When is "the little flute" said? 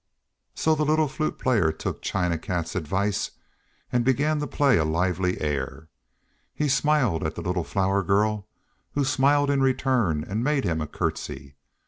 0.73-1.37